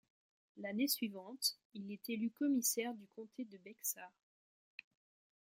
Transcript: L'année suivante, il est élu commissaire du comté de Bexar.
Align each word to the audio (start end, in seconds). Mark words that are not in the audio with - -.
L'année 0.57 0.87
suivante, 0.87 1.59
il 1.75 1.91
est 1.91 2.09
élu 2.09 2.31
commissaire 2.31 2.95
du 2.95 3.05
comté 3.15 3.45
de 3.45 3.59
Bexar. 3.59 4.09